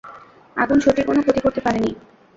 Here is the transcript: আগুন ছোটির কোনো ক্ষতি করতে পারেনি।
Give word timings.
আগুন 0.55 0.77
ছোটির 0.79 1.05
কোনো 1.05 1.19
ক্ষতি 1.21 1.39
করতে 1.41 1.61
পারেনি। 1.61 1.91